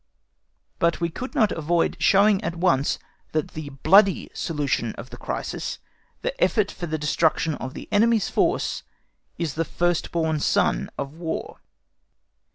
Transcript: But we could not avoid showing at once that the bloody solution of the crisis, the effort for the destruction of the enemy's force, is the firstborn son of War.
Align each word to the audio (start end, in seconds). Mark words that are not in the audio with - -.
But 0.79 0.99
we 0.99 1.09
could 1.09 1.35
not 1.35 1.51
avoid 1.51 1.95
showing 1.99 2.43
at 2.43 2.55
once 2.55 2.97
that 3.33 3.49
the 3.49 3.69
bloody 3.69 4.31
solution 4.33 4.95
of 4.95 5.11
the 5.11 5.15
crisis, 5.17 5.77
the 6.23 6.33
effort 6.43 6.71
for 6.71 6.87
the 6.87 6.97
destruction 6.97 7.53
of 7.57 7.75
the 7.75 7.87
enemy's 7.91 8.27
force, 8.27 8.81
is 9.37 9.53
the 9.53 9.63
firstborn 9.63 10.39
son 10.39 10.89
of 10.97 11.13
War. 11.19 11.59